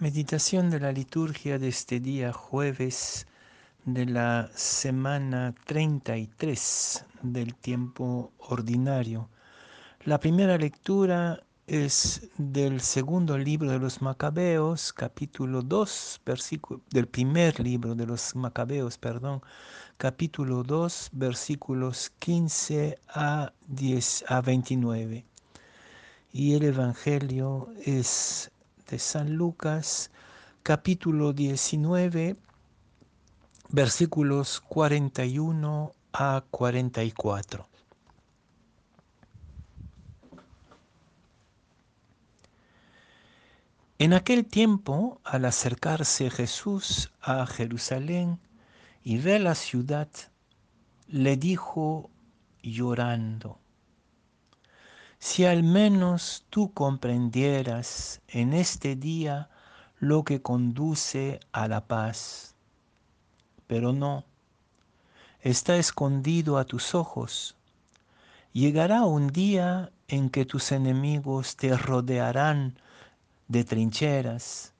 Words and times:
Meditación 0.00 0.70
de 0.70 0.80
la 0.80 0.90
liturgia 0.90 1.56
de 1.56 1.68
este 1.68 2.00
día 2.00 2.32
jueves 2.32 3.28
de 3.84 4.06
la 4.06 4.50
semana 4.52 5.54
33 5.66 7.06
del 7.22 7.54
tiempo 7.54 8.32
ordinario. 8.38 9.28
La 10.04 10.18
primera 10.18 10.58
lectura 10.58 11.44
es 11.68 12.28
del 12.38 12.80
segundo 12.80 13.38
libro 13.38 13.70
de 13.70 13.78
los 13.78 14.02
Macabeos, 14.02 14.92
capítulo 14.92 15.62
2, 15.62 16.22
versículo 16.26 16.80
del 16.90 17.06
primer 17.06 17.60
libro 17.60 17.94
de 17.94 18.06
los 18.06 18.34
Macabeos, 18.34 18.98
perdón, 18.98 19.42
capítulo 19.96 20.64
2, 20.64 21.10
versículos 21.12 22.10
15 22.18 22.98
a 23.10 23.52
10 23.68 24.24
a 24.26 24.40
29. 24.40 25.24
Y 26.32 26.54
el 26.54 26.64
evangelio 26.64 27.68
es 27.86 28.50
de 28.90 28.98
San 28.98 29.34
Lucas, 29.34 30.10
capítulo 30.62 31.32
19, 31.32 32.36
versículos 33.70 34.60
41 34.60 35.92
a 36.12 36.44
44. 36.50 37.68
En 43.98 44.12
aquel 44.12 44.44
tiempo, 44.44 45.20
al 45.24 45.44
acercarse 45.44 46.28
Jesús 46.30 47.10
a 47.22 47.46
Jerusalén 47.46 48.38
y 49.02 49.18
ver 49.18 49.40
la 49.40 49.54
ciudad, 49.54 50.08
le 51.08 51.36
dijo 51.36 52.10
llorando, 52.62 53.58
si 55.24 55.46
al 55.46 55.62
menos 55.62 56.44
tú 56.50 56.74
comprendieras 56.74 58.20
en 58.28 58.52
este 58.52 58.94
día 58.94 59.48
lo 59.98 60.22
que 60.22 60.42
conduce 60.42 61.40
a 61.50 61.66
la 61.66 61.86
paz. 61.86 62.56
Pero 63.66 63.94
no, 63.94 64.26
está 65.40 65.76
escondido 65.76 66.58
a 66.58 66.66
tus 66.66 66.94
ojos. 66.94 67.56
Llegará 68.52 69.04
un 69.04 69.28
día 69.28 69.90
en 70.08 70.28
que 70.28 70.44
tus 70.44 70.72
enemigos 70.72 71.56
te 71.56 71.74
rodearán 71.74 72.78
de 73.48 73.64
trincheras, 73.64 74.74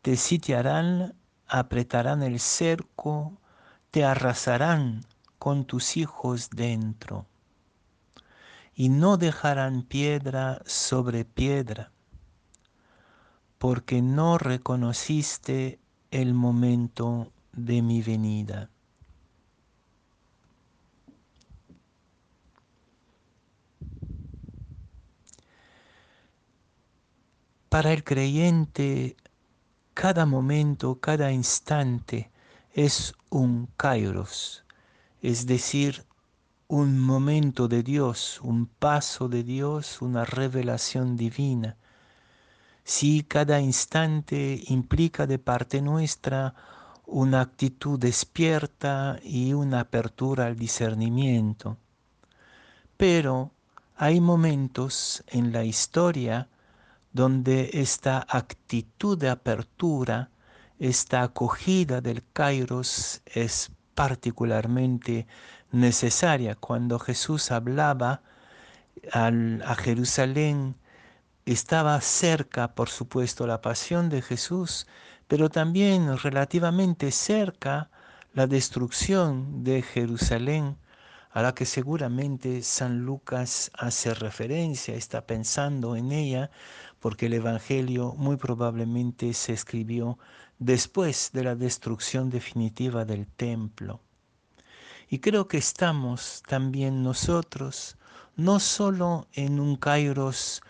te 0.00 0.16
sitiarán, 0.16 1.14
apretarán 1.46 2.22
el 2.22 2.40
cerco, 2.40 3.38
te 3.90 4.06
arrasarán 4.06 5.04
con 5.38 5.66
tus 5.66 5.98
hijos 5.98 6.48
dentro 6.48 7.26
y 8.80 8.88
no 8.88 9.18
dejarán 9.18 9.82
piedra 9.82 10.62
sobre 10.64 11.26
piedra, 11.26 11.92
porque 13.58 14.00
no 14.00 14.38
reconociste 14.38 15.78
el 16.10 16.32
momento 16.32 17.30
de 17.52 17.82
mi 17.82 18.00
venida. 18.00 18.70
Para 27.68 27.92
el 27.92 28.02
creyente, 28.02 29.14
cada 29.92 30.24
momento, 30.24 31.00
cada 31.00 31.32
instante 31.32 32.30
es 32.72 33.12
un 33.28 33.68
kairos, 33.76 34.64
es 35.20 35.44
decir, 35.44 36.06
un 36.70 37.00
momento 37.00 37.66
de 37.66 37.82
Dios, 37.82 38.38
un 38.44 38.66
paso 38.66 39.28
de 39.28 39.42
Dios, 39.42 40.00
una 40.00 40.24
revelación 40.24 41.16
divina. 41.16 41.76
Si 42.84 43.24
cada 43.24 43.60
instante 43.60 44.62
implica 44.68 45.26
de 45.26 45.40
parte 45.40 45.82
nuestra 45.82 46.54
una 47.06 47.40
actitud 47.40 47.98
despierta 47.98 49.18
y 49.24 49.52
una 49.52 49.80
apertura 49.80 50.46
al 50.46 50.54
discernimiento. 50.54 51.76
Pero 52.96 53.50
hay 53.96 54.20
momentos 54.20 55.24
en 55.26 55.50
la 55.52 55.64
historia 55.64 56.48
donde 57.12 57.70
esta 57.72 58.24
actitud 58.28 59.18
de 59.18 59.28
apertura, 59.28 60.30
esta 60.78 61.24
acogida 61.24 62.00
del 62.00 62.22
Kairos 62.32 63.22
es 63.26 63.72
particularmente 64.00 65.26
necesaria. 65.72 66.54
Cuando 66.54 66.98
Jesús 66.98 67.50
hablaba 67.50 68.22
a 69.12 69.74
Jerusalén, 69.74 70.74
estaba 71.44 72.00
cerca, 72.00 72.74
por 72.74 72.88
supuesto, 72.88 73.46
la 73.46 73.60
pasión 73.60 74.08
de 74.08 74.22
Jesús, 74.22 74.86
pero 75.28 75.50
también 75.50 76.16
relativamente 76.16 77.10
cerca 77.10 77.90
la 78.32 78.46
destrucción 78.46 79.64
de 79.64 79.82
Jerusalén, 79.82 80.78
a 81.30 81.42
la 81.42 81.54
que 81.54 81.64
seguramente 81.64 82.62
San 82.62 83.04
Lucas 83.04 83.70
hace 83.74 84.14
referencia, 84.14 84.94
está 84.94 85.26
pensando 85.26 85.94
en 85.94 86.12
ella, 86.12 86.50
porque 86.98 87.26
el 87.26 87.34
Evangelio 87.34 88.14
muy 88.16 88.36
probablemente 88.36 89.32
se 89.32 89.52
escribió 89.52 90.18
después 90.58 91.30
de 91.32 91.44
la 91.44 91.54
destrucción 91.54 92.30
definitiva 92.30 93.04
del 93.04 93.26
templo. 93.26 94.00
Y 95.08 95.18
creo 95.18 95.48
que 95.48 95.58
estamos 95.58 96.42
también 96.46 97.02
nosotros, 97.02 97.96
no 98.36 98.60
solo 98.60 99.26
en 99.32 99.58
un 99.58 99.76
kairos 99.76 100.62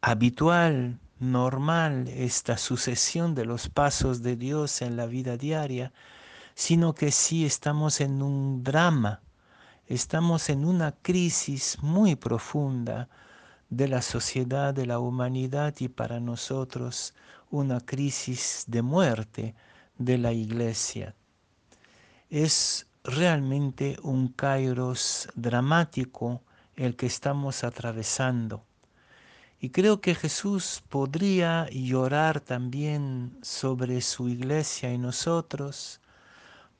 habitual, 0.00 1.00
normal, 1.18 2.08
esta 2.08 2.58
sucesión 2.58 3.34
de 3.34 3.46
los 3.46 3.68
pasos 3.68 4.22
de 4.22 4.36
Dios 4.36 4.82
en 4.82 4.96
la 4.96 5.06
vida 5.06 5.36
diaria, 5.36 5.92
sino 6.54 6.94
que 6.94 7.10
sí 7.10 7.44
estamos 7.44 8.00
en 8.00 8.22
un 8.22 8.62
drama, 8.62 9.22
estamos 9.86 10.48
en 10.50 10.64
una 10.64 10.92
crisis 10.92 11.78
muy 11.82 12.16
profunda 12.16 13.08
de 13.70 13.88
la 13.88 14.02
sociedad, 14.02 14.74
de 14.74 14.86
la 14.86 14.98
humanidad 14.98 15.74
y 15.78 15.88
para 15.88 16.20
nosotros 16.20 17.14
una 17.50 17.80
crisis 17.80 18.64
de 18.66 18.82
muerte 18.82 19.54
de 19.98 20.18
la 20.18 20.32
iglesia 20.32 21.14
es 22.34 22.88
realmente 23.04 23.96
un 24.02 24.26
kairos 24.26 25.28
dramático 25.36 26.42
el 26.74 26.96
que 26.96 27.06
estamos 27.06 27.62
atravesando. 27.62 28.64
Y 29.60 29.70
creo 29.70 30.00
que 30.00 30.16
Jesús 30.16 30.82
podría 30.88 31.68
llorar 31.70 32.40
también 32.40 33.38
sobre 33.42 34.00
su 34.00 34.28
iglesia 34.28 34.92
y 34.92 34.98
nosotros 34.98 36.00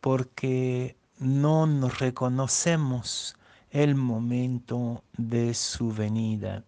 porque 0.05 0.99
no 1.19 1.67
nos 1.67 1.99
reconocemos 1.99 3.39
el 3.71 3.95
momento 3.95 5.03
de 5.17 5.55
su 5.55 5.95
venida. 5.95 6.63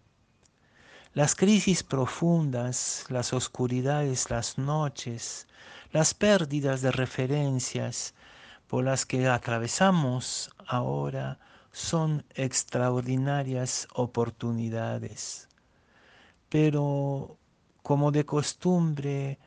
Las 1.13 1.35
crisis 1.35 1.83
profundas, 1.83 3.05
las 3.09 3.33
oscuridades, 3.33 4.31
las 4.31 4.57
noches, 4.57 5.47
las 5.91 6.15
pérdidas 6.15 6.81
de 6.81 6.91
referencias, 6.91 8.15
por 8.65 8.83
las 8.83 9.05
que 9.05 9.27
atravesamos 9.27 10.49
ahora 10.65 11.37
son 11.71 12.25
extraordinarias 12.33 13.87
oportunidades. 13.93 15.47
Pero 16.49 17.37
como 17.83 18.11
de 18.11 18.25
costumbre 18.25 19.37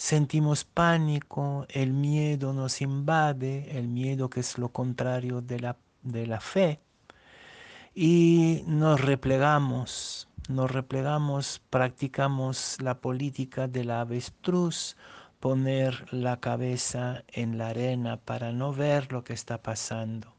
sentimos 0.00 0.64
pánico, 0.64 1.66
el 1.68 1.92
miedo 1.92 2.54
nos 2.54 2.80
invade, 2.80 3.76
el 3.76 3.86
miedo 3.86 4.30
que 4.30 4.40
es 4.40 4.56
lo 4.56 4.70
contrario 4.70 5.42
de 5.42 5.60
la, 5.60 5.76
de 6.02 6.26
la 6.26 6.40
fe, 6.40 6.80
y 7.94 8.64
nos 8.66 9.02
replegamos, 9.02 10.26
nos 10.48 10.70
replegamos, 10.70 11.60
practicamos 11.68 12.78
la 12.80 12.98
política 13.02 13.68
de 13.68 13.84
la 13.84 14.00
avestruz, 14.00 14.96
poner 15.38 16.10
la 16.14 16.40
cabeza 16.40 17.22
en 17.28 17.58
la 17.58 17.68
arena 17.68 18.16
para 18.16 18.52
no 18.52 18.72
ver 18.72 19.12
lo 19.12 19.22
que 19.22 19.34
está 19.34 19.62
pasando. 19.62 20.34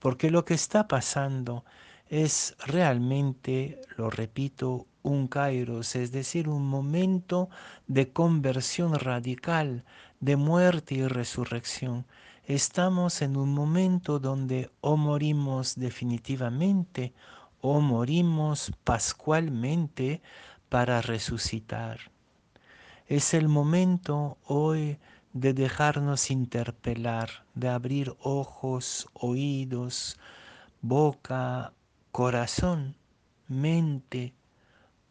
Porque 0.00 0.32
lo 0.32 0.44
que 0.44 0.54
está 0.54 0.88
pasando 0.88 1.64
es 2.10 2.56
realmente, 2.66 3.80
lo 3.96 4.10
repito, 4.10 4.88
un 5.02 5.28
kairos, 5.28 5.94
es 5.94 6.10
decir, 6.10 6.48
un 6.48 6.66
momento 6.66 7.48
de 7.86 8.12
conversión 8.12 8.98
radical, 8.98 9.84
de 10.18 10.36
muerte 10.36 10.96
y 10.96 11.06
resurrección. 11.06 12.04
Estamos 12.44 13.22
en 13.22 13.36
un 13.36 13.54
momento 13.54 14.18
donde 14.18 14.70
o 14.80 14.96
morimos 14.96 15.76
definitivamente 15.76 17.14
o 17.60 17.80
morimos 17.80 18.72
pascualmente 18.82 20.20
para 20.68 21.02
resucitar. 21.02 22.10
Es 23.06 23.34
el 23.34 23.48
momento 23.48 24.36
hoy 24.46 24.98
de 25.32 25.54
dejarnos 25.54 26.32
interpelar, 26.32 27.44
de 27.54 27.68
abrir 27.68 28.16
ojos, 28.18 29.08
oídos, 29.14 30.18
boca, 30.82 31.72
corazón, 32.12 32.96
mente, 33.48 34.34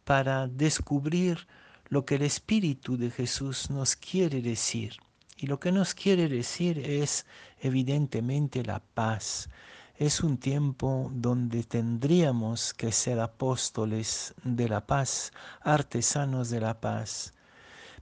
para 0.04 0.48
descubrir 0.48 1.48
lo 1.88 2.06
que 2.06 2.16
el 2.16 2.22
Espíritu 2.22 2.98
de 2.98 3.12
Jesús 3.12 3.70
nos 3.70 3.96
quiere 3.96 4.42
decir. 4.42 4.98
Y 5.38 5.48
lo 5.48 5.60
que 5.60 5.72
nos 5.72 5.94
quiere 5.94 6.28
decir 6.28 6.80
es 6.80 7.26
evidentemente 7.60 8.64
la 8.64 8.80
paz. 8.80 9.50
Es 9.96 10.22
un 10.22 10.38
tiempo 10.38 11.10
donde 11.14 11.64
tendríamos 11.64 12.74
que 12.74 12.92
ser 12.92 13.20
apóstoles 13.20 14.34
de 14.44 14.70
la 14.70 14.86
paz, 14.86 15.32
artesanos 15.62 16.50
de 16.50 16.62
la 16.62 16.80
paz. 16.80 17.34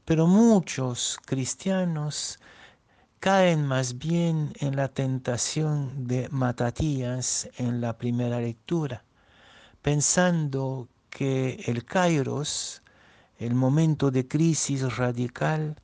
Pero 0.05 0.27
muchos 0.27 1.17
cristianos 1.25 2.39
caen 3.19 3.65
más 3.65 3.97
bien 3.97 4.53
en 4.59 4.75
la 4.75 4.89
tentación 4.89 6.07
de 6.07 6.29
Matatías 6.29 7.49
en 7.57 7.81
la 7.81 7.97
primera 7.97 8.39
lectura, 8.39 9.03
pensando 9.81 10.87
que 11.09 11.63
el 11.65 11.83
kairos, 11.85 12.83
el 13.37 13.55
momento 13.55 14.11
de 14.11 14.27
crisis 14.27 14.97
radical, 14.97 15.75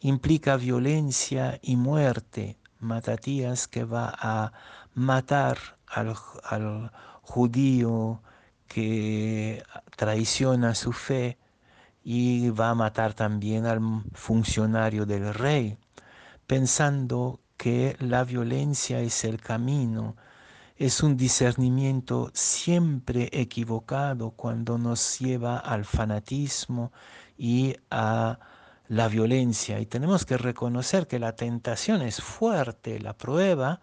implica 0.00 0.56
violencia 0.56 1.58
y 1.62 1.76
muerte. 1.76 2.56
Matatías 2.78 3.66
que 3.68 3.84
va 3.84 4.14
a 4.16 4.52
matar 4.94 5.58
al, 5.86 6.14
al 6.44 6.92
judío 7.22 8.22
que 8.68 9.62
traiciona 9.96 10.74
su 10.74 10.92
fe 10.92 11.38
y 12.04 12.50
va 12.50 12.70
a 12.70 12.74
matar 12.74 13.14
también 13.14 13.66
al 13.66 13.80
funcionario 14.12 15.06
del 15.06 15.34
rey, 15.34 15.78
pensando 16.46 17.40
que 17.56 17.96
la 18.00 18.24
violencia 18.24 19.00
es 19.00 19.24
el 19.24 19.40
camino. 19.40 20.16
Es 20.76 21.02
un 21.02 21.16
discernimiento 21.16 22.30
siempre 22.34 23.30
equivocado 23.32 24.30
cuando 24.32 24.78
nos 24.78 25.18
lleva 25.18 25.58
al 25.58 25.84
fanatismo 25.84 26.92
y 27.38 27.76
a 27.90 28.38
la 28.88 29.08
violencia. 29.08 29.80
Y 29.80 29.86
tenemos 29.86 30.24
que 30.24 30.36
reconocer 30.36 31.06
que 31.06 31.18
la 31.18 31.34
tentación 31.34 32.02
es 32.02 32.22
fuerte. 32.22 33.00
La 33.00 33.16
prueba 33.16 33.80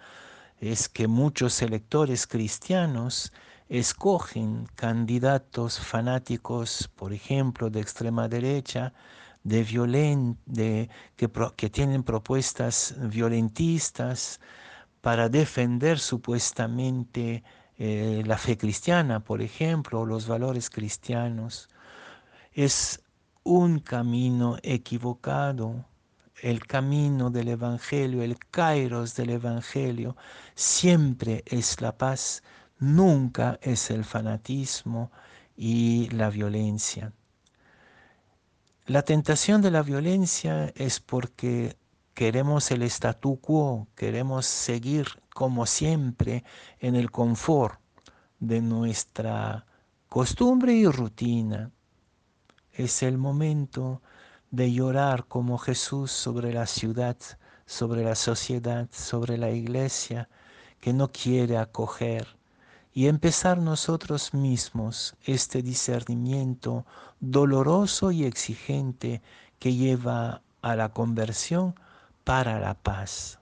es 0.60 0.88
que 0.88 1.08
muchos 1.08 1.62
electores 1.62 2.28
cristianos 2.28 3.34
escogen 3.70 4.68
candidatos 4.76 5.80
fanáticos, 5.80 6.90
por 6.96 7.12
ejemplo, 7.12 7.70
de 7.70 7.82
extrema 7.82 8.28
derecha, 8.28 8.94
de 9.44 10.36
de, 10.46 10.90
que, 11.16 11.30
que 11.56 11.70
tienen 11.70 12.04
propuestas 12.04 12.96
violentistas 12.98 14.40
para 15.02 15.30
defender 15.30 16.00
supuestamente 16.00 17.44
eh, 17.78 18.24
la 18.26 18.38
fe 18.38 18.58
cristiana, 18.58 19.20
por 19.22 19.42
ejemplo, 19.42 20.02
o 20.02 20.06
los 20.06 20.28
valores 20.28 20.70
cristianos. 20.70 21.70
Es 22.54 23.04
un 23.44 23.80
camino 23.80 24.58
equivocado, 24.64 25.86
el 26.42 26.66
camino 26.66 27.30
del 27.30 27.50
Evangelio, 27.50 28.22
el 28.24 28.38
kairos 28.38 29.16
del 29.16 29.32
Evangelio, 29.32 30.16
siempre 30.56 31.44
es 31.46 31.82
la 31.82 31.98
paz, 31.98 32.44
nunca 32.80 33.60
es 33.62 33.90
el 33.92 34.06
fanatismo 34.06 35.12
y 35.58 36.10
la 36.12 36.30
violencia. 36.30 37.14
La 38.86 39.04
tentación 39.04 39.62
de 39.62 39.72
la 39.72 39.82
violencia 39.82 40.74
es 40.76 41.00
porque 41.00 41.78
queremos 42.14 42.70
el 42.70 42.84
statu 42.84 43.40
quo, 43.40 43.88
queremos 43.96 44.46
seguir 44.46 45.08
como 45.34 45.66
siempre 45.66 46.44
en 46.80 46.98
el 46.98 47.10
confort 47.10 47.80
de 48.40 48.60
nuestra 48.62 49.66
costumbre 50.10 50.74
y 50.74 50.86
rutina. 50.86 51.72
Es 52.74 53.04
el 53.04 53.18
momento 53.18 54.02
de 54.52 54.74
llorar 54.74 55.28
como 55.28 55.58
Jesús 55.60 56.12
sobre 56.12 56.52
la 56.52 56.68
ciudad, 56.68 57.16
sobre 57.66 58.04
la 58.04 58.16
sociedad, 58.16 58.90
sobre 58.92 59.38
la 59.38 59.52
iglesia 59.52 60.28
que 60.82 60.92
no 60.92 61.10
quiere 61.10 61.58
acoger 61.58 62.38
y 62.94 63.08
empezar 63.08 63.58
nosotros 63.58 64.34
mismos 64.34 65.16
este 65.24 65.64
discernimiento 65.64 66.86
doloroso 67.20 68.12
y 68.12 68.26
exigente 68.26 69.22
que 69.60 69.74
lleva 69.74 70.42
a 70.62 70.76
la 70.76 70.90
conversión 70.90 71.76
para 72.24 72.60
la 72.60 72.76
paz. 72.76 73.40